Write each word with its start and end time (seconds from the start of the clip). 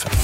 7. 0.00 0.16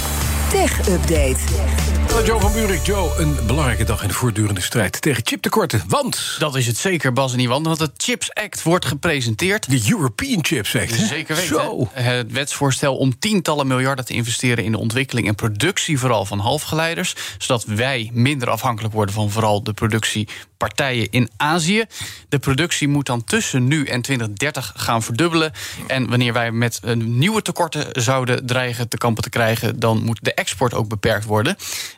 Tech 0.51 0.71
Update. 0.89 2.06
Joe 2.25 2.41
van 2.41 2.53
Buurik, 2.53 2.87
Joe, 2.87 3.19
een 3.19 3.37
belangrijke 3.47 3.85
dag 3.85 4.03
in 4.03 4.09
de 4.09 4.15
voortdurende 4.15 4.61
strijd 4.61 5.01
tegen 5.01 5.23
chiptekorten. 5.27 5.83
Want... 5.89 6.37
Dat 6.39 6.57
is 6.57 6.67
het 6.67 6.77
zeker, 6.77 7.13
Bas 7.13 7.33
en 7.33 7.39
Iwan, 7.39 7.63
want 7.63 7.79
het 7.79 7.93
Chips 7.97 8.35
Act 8.35 8.63
wordt 8.63 8.85
gepresenteerd. 8.85 9.71
De 9.71 9.91
European 9.91 10.45
Chips 10.45 10.77
Act? 10.77 10.93
Zeker 10.95 11.37
weten. 11.37 11.57
Zo. 11.57 11.89
Het 11.93 12.33
wetsvoorstel 12.33 12.97
om 12.97 13.19
tientallen 13.19 13.67
miljarden 13.67 14.05
te 14.05 14.13
investeren... 14.13 14.65
in 14.65 14.73
de 14.73 14.79
ontwikkeling 14.79 15.29
en 15.29 15.35
productie 15.35 15.99
vooral 15.99 16.25
van 16.25 16.39
halfgeleiders... 16.39 17.15
zodat 17.39 17.65
wij 17.65 18.11
minder 18.13 18.51
afhankelijk 18.51 18.95
worden 18.95 19.15
van 19.15 19.31
vooral 19.31 19.63
de 19.63 19.73
productiepartijen 19.73 21.11
in 21.11 21.31
Azië. 21.37 21.85
De 22.29 22.39
productie 22.39 22.89
moet 22.89 23.07
dan 23.07 23.25
tussen 23.25 23.69
nu 23.69 23.85
en 23.85 24.03
2030 24.03 24.73
gaan 24.77 25.03
verdubbelen. 25.03 25.53
En 25.87 26.09
wanneer 26.09 26.33
wij 26.33 26.53
met 26.53 26.79
een 26.83 27.19
nieuwe 27.19 27.43
tekorten 27.43 28.03
zouden 28.03 28.47
dreigen 28.47 28.89
te 28.89 28.99
kampen 28.99 29.23
te 29.23 29.31
krijgen... 29.31 29.79
dan 29.79 30.03
moet 30.05 30.19
de 30.23 30.35
export 30.35 30.75
ook 30.75 30.89
beperkt 30.89 31.25
worden. 31.25 31.57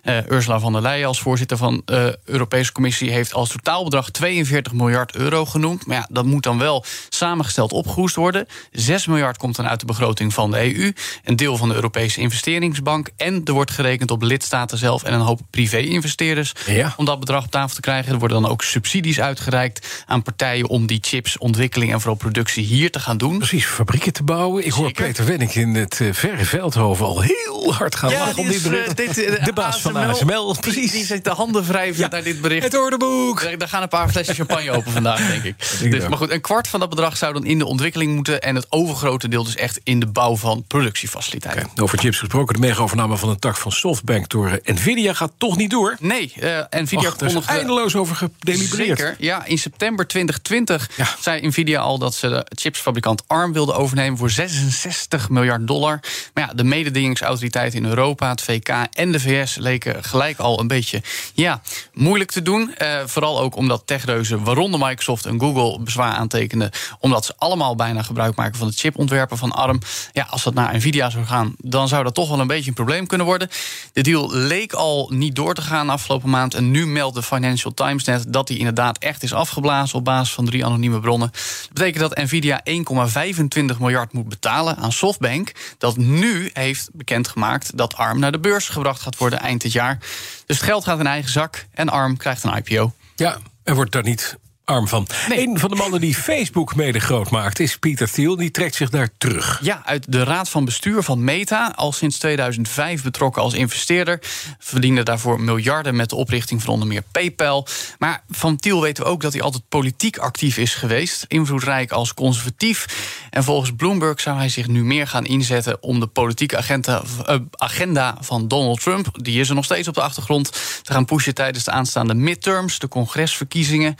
Uh, 0.08 0.16
Ursula 0.28 0.60
von 0.60 0.72
der 0.72 0.82
Leyen 0.82 1.06
als 1.06 1.20
voorzitter 1.20 1.56
van 1.56 1.82
de 1.84 2.18
Europese 2.24 2.72
Commissie... 2.72 3.10
heeft 3.10 3.34
als 3.34 3.48
totaalbedrag 3.48 4.10
42 4.10 4.72
miljard 4.72 5.14
euro 5.14 5.44
genoemd. 5.44 5.86
Maar 5.86 5.96
ja, 5.96 6.08
dat 6.10 6.24
moet 6.24 6.42
dan 6.42 6.58
wel 6.58 6.84
samengesteld 7.08 7.72
opgehoest 7.72 8.14
worden. 8.14 8.46
6 8.72 9.06
miljard 9.06 9.36
komt 9.36 9.56
dan 9.56 9.68
uit 9.68 9.80
de 9.80 9.86
begroting 9.86 10.34
van 10.34 10.50
de 10.50 10.76
EU. 10.76 10.92
Een 11.24 11.36
deel 11.36 11.56
van 11.56 11.68
de 11.68 11.74
Europese 11.74 12.20
investeringsbank. 12.20 13.08
En 13.16 13.40
er 13.44 13.52
wordt 13.52 13.70
gerekend 13.70 14.10
op 14.10 14.22
lidstaten 14.22 14.78
zelf 14.78 15.02
en 15.02 15.14
een 15.14 15.20
hoop 15.20 15.40
privé-investeerders... 15.50 16.52
Ja. 16.66 16.94
om 16.96 17.04
dat 17.04 17.20
bedrag 17.20 17.44
op 17.44 17.50
tafel 17.50 17.74
te 17.74 17.80
krijgen. 17.80 18.12
Er 18.12 18.18
worden 18.18 18.42
dan 18.42 18.50
ook 18.50 18.62
subsidies 18.62 19.20
uitgereikt 19.20 20.04
aan 20.06 20.22
partijen... 20.22 20.68
om 20.68 20.86
die 20.86 20.98
chips, 21.00 21.38
ontwikkeling 21.38 21.92
en 21.92 22.00
vooral 22.00 22.18
productie 22.18 22.64
hier 22.64 22.90
te 22.90 23.00
gaan 23.00 23.16
doen. 23.16 23.38
Precies, 23.38 23.64
fabrieken 23.66 24.12
te 24.12 24.22
bouwen. 24.22 24.66
Ik 24.66 24.72
hoor 24.72 24.86
Zeker. 24.86 25.04
Peter 25.04 25.24
Wenning 25.24 25.54
in 25.54 25.74
het 25.74 25.98
uh, 26.00 26.12
verre 26.12 26.44
Veldhoven 26.44 27.06
al 27.06 27.20
heel 27.20 27.74
hard 27.74 27.94
gaan 27.94 28.10
Ja, 28.10 28.18
lachen 28.18 28.38
om 28.38 28.48
die 28.48 28.60
dit 28.60 28.72
is, 28.72 28.88
eh, 28.88 28.94
dit, 28.94 29.18
eh, 29.18 29.44
de 29.44 29.52
baas 29.52 29.80
van 29.80 29.96
ASML, 29.98 30.52
Die, 30.52 30.60
precies. 30.60 30.92
die 30.92 31.04
zit 31.04 31.24
de 31.24 31.30
handen 31.30 31.64
wrijven 31.64 32.00
Ja. 32.02 32.08
naar 32.08 32.22
dit 32.22 32.40
bericht. 32.40 32.64
Het 32.64 32.76
ordeboek. 32.78 33.58
Daar 33.58 33.68
gaan 33.68 33.82
een 33.82 33.88
paar 33.88 34.08
flesjes 34.08 34.36
champagne 34.36 34.70
open 34.70 34.92
vandaag, 34.92 35.28
denk 35.28 35.42
ik. 35.44 35.54
denk 35.80 35.92
Dus, 35.92 36.08
maar 36.08 36.18
goed, 36.18 36.30
een 36.30 36.40
kwart 36.40 36.68
van 36.68 36.80
dat 36.80 36.88
bedrag 36.88 37.16
zou 37.16 37.32
dan 37.32 37.44
in 37.44 37.58
de 37.58 37.66
ontwikkeling 37.66 38.14
moeten... 38.14 38.40
en 38.42 38.54
het 38.54 38.66
overgrote 38.68 39.28
deel 39.28 39.44
dus 39.44 39.54
echt 39.54 39.80
in 39.84 40.00
de 40.00 40.06
bouw 40.06 40.36
van 40.36 40.64
productiefaciliteiten. 40.66 41.70
Over 41.82 41.98
chips 41.98 42.18
gesproken, 42.18 42.54
de 42.54 42.60
mega-overname 42.60 43.16
van 43.16 43.28
een 43.28 43.38
tak 43.38 43.56
van 43.56 43.72
Softbank 43.72 44.28
door 44.28 44.58
Nvidia 44.64 45.12
gaat 45.12 45.32
toch 45.38 45.56
niet 45.56 45.70
door. 45.70 45.96
Nee, 46.00 46.32
eh 46.40 46.58
Nvidia 46.70 47.08
Och, 47.08 47.14
is 47.14 47.18
kondigde... 47.32 47.52
eindeloos 47.52 47.96
over 47.96 48.16
gedelibereerd. 48.16 48.98
Zeker, 48.98 49.16
ja. 49.18 49.44
In 49.44 49.58
september 49.58 50.06
2020 50.06 50.88
Ja. 50.96 51.06
zei 51.20 51.46
Nvidia 51.46 51.80
al 51.80 51.98
dat 51.98 52.14
ze 52.14 52.28
de 52.28 52.46
chipsfabrikant 52.60 53.22
ARM 53.26 53.52
wilden 53.52 53.76
overnemen 53.76 54.18
voor 54.18 54.30
66 54.30 55.28
miljard 55.28 55.66
dollar. 55.66 56.00
Maar 56.34 56.46
ja, 56.46 56.54
de 56.54 56.64
mededingingsautoriteiten 56.64 57.78
in 57.78 57.84
Europa, 57.84 58.28
het 58.28 58.40
VK 58.42 58.68
en 58.92 59.12
de 59.12 59.20
VS 59.20 59.56
leken 59.56 59.77
gelijk 59.84 60.38
al 60.38 60.60
een 60.60 60.66
beetje 60.66 61.02
ja, 61.34 61.60
moeilijk 61.92 62.30
te 62.30 62.42
doen. 62.42 62.74
Eh, 62.74 62.98
vooral 63.06 63.40
ook 63.40 63.56
omdat 63.56 63.82
techreuzen, 63.84 64.44
waaronder 64.44 64.80
Microsoft 64.80 65.26
en 65.26 65.40
Google, 65.40 65.80
bezwaar 65.80 66.12
aantekenden. 66.12 66.70
Omdat 67.00 67.24
ze 67.24 67.34
allemaal 67.38 67.74
bijna 67.74 68.02
gebruik 68.02 68.34
maken 68.34 68.58
van 68.58 68.66
het 68.66 68.78
chipontwerpen 68.78 69.38
van 69.38 69.52
ARM. 69.52 69.80
Ja, 70.12 70.26
als 70.30 70.42
dat 70.42 70.54
naar 70.54 70.76
Nvidia 70.76 71.10
zou 71.10 71.24
gaan, 71.24 71.54
dan 71.58 71.88
zou 71.88 72.04
dat 72.04 72.14
toch 72.14 72.28
wel 72.28 72.40
een 72.40 72.46
beetje 72.46 72.68
een 72.68 72.74
probleem 72.74 73.06
kunnen 73.06 73.26
worden. 73.26 73.48
De 73.92 74.02
deal 74.02 74.32
leek 74.32 74.72
al 74.72 75.10
niet 75.12 75.36
door 75.36 75.54
te 75.54 75.62
gaan 75.62 75.90
afgelopen 75.90 76.30
maand. 76.30 76.54
En 76.54 76.70
nu 76.70 76.86
meldt 76.86 77.14
de 77.14 77.22
Financial 77.22 77.74
Times 77.74 78.04
net 78.04 78.32
dat 78.32 78.46
die 78.46 78.58
inderdaad 78.58 78.98
echt 78.98 79.22
is 79.22 79.32
afgeblazen 79.32 79.98
op 79.98 80.04
basis 80.04 80.34
van 80.34 80.44
drie 80.44 80.64
anonieme 80.64 81.00
bronnen. 81.00 81.30
Dat 81.30 81.72
betekent 81.72 82.00
dat 82.00 82.16
Nvidia 82.16 82.60
1,25 82.64 83.78
miljard 83.78 84.12
moet 84.12 84.28
betalen 84.28 84.76
aan 84.76 84.92
Softbank. 84.92 85.52
Dat 85.78 85.96
nu 85.96 86.50
heeft 86.52 86.88
bekendgemaakt 86.92 87.76
dat 87.76 87.96
ARM 87.96 88.18
naar 88.18 88.32
de 88.32 88.38
beurs 88.38 88.68
gebracht 88.68 89.00
gaat 89.00 89.16
worden 89.16 89.40
eind 89.40 89.64
jaar. 89.72 89.98
Dus 90.46 90.56
het 90.56 90.66
geld 90.66 90.84
gaat 90.84 90.98
in 90.98 91.06
eigen 91.06 91.30
zak 91.30 91.66
en 91.74 91.88
ARM 91.88 92.16
krijgt 92.16 92.44
een 92.44 92.56
IPO. 92.64 92.92
Ja, 93.16 93.38
en 93.62 93.74
wordt 93.74 93.92
daar 93.92 94.02
niet 94.02 94.38
arm 94.68 94.88
van. 94.88 95.06
Nee. 95.28 95.46
Een 95.46 95.58
van 95.58 95.70
de 95.70 95.76
mannen 95.76 96.00
die 96.00 96.14
Facebook 96.14 96.74
mede 96.74 97.00
groot 97.00 97.30
maakt 97.30 97.60
is 97.60 97.78
Pieter 97.78 98.10
Thiel. 98.10 98.36
Die 98.36 98.50
trekt 98.50 98.74
zich 98.74 98.90
daar 98.90 99.08
terug. 99.18 99.58
Ja, 99.62 99.82
uit 99.84 100.12
de 100.12 100.24
raad 100.24 100.48
van 100.48 100.64
bestuur 100.64 101.02
van 101.02 101.24
Meta, 101.24 101.72
al 101.76 101.92
sinds 101.92 102.18
2005 102.18 103.02
betrokken 103.02 103.42
als 103.42 103.54
investeerder. 103.54 104.18
Verdiende 104.58 105.02
daarvoor 105.02 105.40
miljarden 105.40 105.96
met 105.96 106.08
de 106.08 106.16
oprichting 106.16 106.62
van 106.62 106.72
onder 106.72 106.88
meer 106.88 107.02
PayPal. 107.12 107.66
Maar 107.98 108.22
van 108.28 108.56
Thiel 108.56 108.80
weten 108.80 109.04
we 109.04 109.10
ook 109.10 109.20
dat 109.20 109.32
hij 109.32 109.42
altijd 109.42 109.68
politiek 109.68 110.18
actief 110.18 110.56
is 110.56 110.74
geweest. 110.74 111.24
Invloedrijk 111.28 111.92
als 111.92 112.14
conservatief. 112.14 112.86
En 113.30 113.44
volgens 113.44 113.72
Bloomberg 113.76 114.20
zou 114.20 114.36
hij 114.36 114.48
zich 114.48 114.66
nu 114.66 114.84
meer 114.84 115.06
gaan 115.06 115.24
inzetten 115.24 115.82
om 115.82 116.00
de 116.00 116.06
politieke 116.06 116.56
agenda, 116.56 117.02
eh, 117.26 117.36
agenda 117.50 118.16
van 118.20 118.48
Donald 118.48 118.80
Trump, 118.80 119.08
die 119.12 119.40
is 119.40 119.48
er 119.48 119.54
nog 119.54 119.64
steeds 119.64 119.88
op 119.88 119.94
de 119.94 120.02
achtergrond, 120.02 120.52
te 120.82 120.92
gaan 120.92 121.04
pushen 121.04 121.34
tijdens 121.34 121.64
de 121.64 121.70
aanstaande 121.70 122.14
midterms, 122.14 122.78
de 122.78 122.88
congresverkiezingen. 122.88 123.96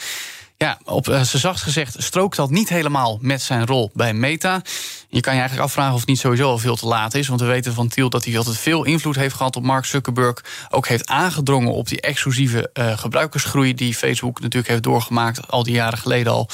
Ja, 0.59 0.79
op 0.85 1.09
uh, 1.09 1.15
zijn 1.15 1.43
zacht 1.43 1.63
gezegd 1.63 1.95
strookt 1.99 2.37
dat 2.37 2.51
niet 2.51 2.69
helemaal 2.69 3.19
met 3.21 3.43
zijn 3.43 3.67
rol 3.67 3.91
bij 3.95 4.15
Meta. 4.15 4.63
Je 5.09 5.21
kan 5.21 5.33
je 5.33 5.39
eigenlijk 5.39 5.69
afvragen 5.69 5.95
of 5.95 6.01
het 6.01 6.09
niet 6.09 6.19
sowieso 6.19 6.51
al 6.51 6.59
veel 6.59 6.77
te 6.77 6.87
laat 6.87 7.15
is. 7.15 7.29
Want 7.29 7.41
we 7.41 7.47
weten 7.47 7.75
van 7.75 7.89
Thiel 7.89 8.11
dat 8.11 8.25
hij 8.25 8.37
altijd 8.39 8.59
veel 8.59 8.85
invloed 8.85 9.17
heeft 9.17 9.35
gehad 9.35 9.57
op 9.57 9.63
Mark 9.63 9.85
Zuckerberg. 9.85 10.45
Ook 10.71 10.89
heeft 10.89 11.07
aangedrongen 11.07 11.73
op 11.73 11.89
die 11.89 12.01
exclusieve 12.01 12.71
uh, 12.75 12.99
gebruikersgroei 12.99 13.75
die 13.75 13.95
Facebook 13.95 14.41
natuurlijk 14.41 14.69
heeft 14.69 14.83
doorgemaakt 14.83 15.49
al 15.49 15.63
die 15.63 15.75
jaren 15.75 15.99
geleden 15.99 16.33
al. 16.33 16.49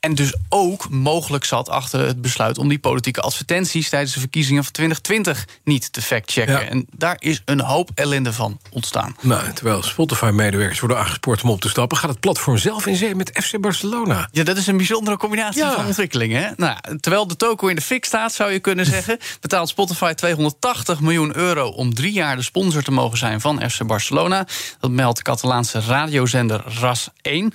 En 0.00 0.14
dus 0.14 0.34
ook 0.48 0.88
mogelijk 0.88 1.44
zat 1.44 1.68
achter 1.68 2.00
het 2.06 2.20
besluit 2.22 2.58
om 2.58 2.68
die 2.68 2.78
politieke 2.78 3.20
advertenties 3.20 3.88
tijdens 3.88 4.12
de 4.12 4.20
verkiezingen 4.20 4.64
van 4.64 4.72
2020 4.72 5.46
niet 5.64 5.92
te 5.92 6.02
factchecken. 6.02 6.54
Ja. 6.60 6.68
En 6.68 6.86
daar 6.96 7.16
is 7.18 7.42
een 7.44 7.60
hoop 7.60 7.90
ellende 7.94 8.32
van 8.32 8.58
ontstaan. 8.70 9.16
Nou, 9.20 9.52
terwijl 9.52 9.82
Spotify-medewerkers 9.82 10.80
worden 10.80 10.98
aangespoord 10.98 11.42
om 11.42 11.50
op 11.50 11.60
te 11.60 11.68
stappen, 11.68 11.98
gaat 11.98 12.10
het 12.10 12.20
platform 12.20 12.56
zelf 12.58 12.86
in 12.86 12.96
zee 12.96 13.14
met 13.14 13.30
FC 13.42 13.60
Barcelona. 13.60 14.28
Ja, 14.32 14.44
dat 14.44 14.56
is 14.56 14.66
een 14.66 14.76
bijzondere 14.76 15.16
combinatie 15.16 15.62
Ja. 15.62 15.72
van 15.74 15.86
ontwikkelingen. 15.86 16.54
Nou, 16.56 16.76
terwijl 17.00 17.26
de 17.26 17.36
toko 17.36 17.66
in 17.66 17.76
de 17.76 17.82
fik 17.82 18.04
staat, 18.04 18.32
zou 18.32 18.52
je 18.52 18.58
kunnen 18.60 18.86
zeggen, 18.86 19.18
betaalt 19.40 19.68
Spotify 19.68 20.12
280 20.12 21.00
miljoen 21.00 21.36
euro 21.36 21.68
om 21.68 21.94
drie 21.94 22.12
jaar 22.12 22.36
de 22.36 22.42
sponsor 22.42 22.82
te 22.82 22.90
mogen 22.90 23.18
zijn 23.18 23.40
van 23.40 23.70
FC 23.70 23.86
Barcelona. 23.86 24.46
Dat 24.80 24.90
meldt 24.90 25.16
de 25.16 25.22
Catalaanse 25.22 25.80
radiozender 25.80 26.62
RAS 26.80 27.08
1. 27.22 27.52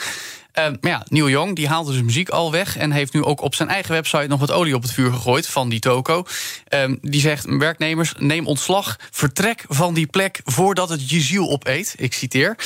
Uh, 0.60 0.66
maar 0.82 0.92
ja, 0.92 1.06
Neil 1.10 1.30
Young 1.30 1.56
die 1.56 1.68
haalde 1.68 1.92
dus 1.92 2.02
muziek 2.02 2.30
al 2.30 2.52
weg... 2.52 2.78
en 2.78 2.92
heeft 2.92 3.14
nu 3.14 3.24
ook 3.24 3.42
op 3.42 3.56
zijn 3.56 3.70
eigen 3.70 3.92
website 3.92 4.28
nog 4.28 4.40
wat 4.40 4.52
olie 4.52 4.76
op 4.76 4.82
het 4.82 4.92
vuur 4.92 5.12
gegooid... 5.12 5.48
van 5.48 5.70
die 5.70 5.80
toko. 5.80 6.26
Uh, 6.74 6.96
die 7.02 7.22
zegt, 7.22 7.46
werknemers, 7.46 8.14
neem 8.18 8.48
ontslag, 8.48 8.98
vertrek 9.12 9.66
van 9.68 9.94
die 9.94 10.08
plek... 10.08 10.42
voordat 10.46 10.90
het 10.90 11.10
je 11.10 11.22
ziel 11.22 11.50
opeet. 11.50 11.96
Ik 11.98 12.14
citeer. 12.14 12.58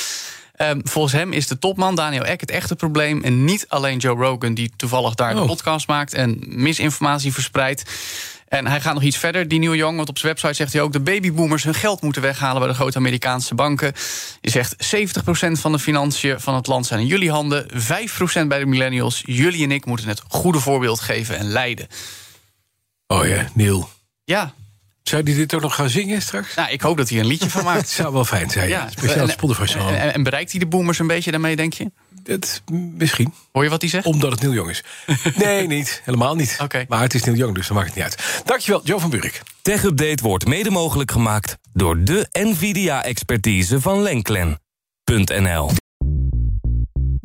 Um, 0.56 0.80
volgens 0.84 1.14
hem 1.14 1.32
is 1.32 1.46
de 1.46 1.58
topman 1.58 1.94
Daniel 1.94 2.24
Eck 2.24 2.40
het 2.40 2.50
echte 2.50 2.76
probleem... 2.76 3.22
en 3.22 3.44
niet 3.44 3.64
alleen 3.68 3.98
Joe 3.98 4.16
Rogan, 4.16 4.54
die 4.54 4.70
toevallig 4.76 5.14
daar 5.14 5.34
Oh. 5.34 5.40
de 5.40 5.46
podcast 5.46 5.86
maakt... 5.86 6.14
en 6.14 6.38
misinformatie 6.46 7.32
verspreidt. 7.32 7.82
En 8.48 8.66
hij 8.66 8.80
gaat 8.80 8.94
nog 8.94 9.02
iets 9.02 9.16
verder, 9.16 9.48
die 9.48 9.58
Neil 9.58 9.74
Young. 9.74 9.96
Want 9.96 10.08
op 10.08 10.18
zijn 10.18 10.32
website 10.32 10.54
zegt 10.54 10.72
hij 10.72 10.82
ook... 10.82 10.92
de 10.92 11.00
babyboomers 11.00 11.64
hun 11.64 11.74
geld 11.74 12.02
moeten 12.02 12.22
weghalen 12.22 12.58
bij 12.58 12.68
de 12.68 12.74
grote 12.74 12.98
Amerikaanse 12.98 13.54
banken. 13.54 13.92
Hij 14.40 14.50
zegt 14.50 14.96
70% 14.96 15.60
van 15.60 15.72
de 15.72 15.78
financiën 15.78 16.40
van 16.40 16.54
het 16.54 16.66
land 16.66 16.86
zijn 16.86 17.00
in 17.00 17.06
jullie 17.06 17.30
handen. 17.30 17.66
5% 17.70 18.46
bij 18.46 18.58
de 18.58 18.66
millennials. 18.66 19.22
Jullie 19.26 19.64
en 19.64 19.70
ik 19.70 19.84
moeten 19.84 20.08
het 20.08 20.22
goede 20.28 20.60
voorbeeld 20.60 21.00
geven 21.00 21.38
en 21.38 21.46
leiden. 21.46 21.86
Oh 23.06 23.26
ja, 23.26 23.48
Neil. 23.54 23.88
Ja, 24.24 24.54
Zou 25.08 25.22
die 25.22 25.34
dit 25.36 25.54
ook 25.54 25.60
nog 25.60 25.74
gaan 25.74 25.88
zingen 25.90 26.22
straks? 26.22 26.54
nou, 26.54 26.70
ik 26.70 26.80
hoop 26.80 26.96
dat 26.96 27.08
hij 27.08 27.18
er 27.18 27.24
een 27.24 27.30
liedje 27.30 27.50
van 27.50 27.66
Het 27.66 27.74
maakt. 27.74 27.88
zou 28.00 28.12
wel 28.12 28.24
fijn 28.24 28.50
zijn. 28.50 28.68
Ja. 28.68 28.88
Speciaal 28.90 29.26
en- 29.26 29.30
Spotify. 29.30 29.76
En, 29.78 30.14
en 30.14 30.22
bereikt 30.22 30.50
hij 30.50 30.60
de 30.60 30.66
boomers 30.66 30.98
een 30.98 31.06
beetje 31.06 31.30
daarmee, 31.30 31.56
denk 31.56 31.72
je? 31.72 31.90
Het, 32.24 32.62
misschien. 32.96 33.32
Hoor 33.52 33.64
je 33.64 33.70
wat 33.70 33.80
hij 33.80 33.90
zegt? 33.90 34.06
Omdat 34.06 34.30
het 34.30 34.40
Neil 34.40 34.52
Young 34.54 34.70
is. 34.70 34.84
Nee, 35.44 35.66
niet. 35.66 36.02
Helemaal 36.04 36.34
niet. 36.34 36.58
Oké. 36.62 36.84
Maar 36.88 37.00
het 37.02 37.14
is 37.14 37.24
Neil 37.24 37.36
Young, 37.36 37.54
dus 37.54 37.66
dan 37.66 37.76
maakt 37.76 37.88
het 37.88 37.96
niet 37.96 38.04
uit. 38.04 38.42
Dankjewel, 38.44 38.80
Joe 38.84 39.00
van 39.00 39.10
Buurik. 39.10 39.42
Tech 39.62 39.82
Update 39.82 40.22
wordt 40.22 40.46
mede 40.46 40.70
mogelijk 40.70 41.10
gemaakt 41.10 41.56
door 41.72 42.04
de 42.04 42.26
NVIDIA-expertise 42.32 43.80
van 43.80 44.02
Lenklen.nl. 44.02 45.70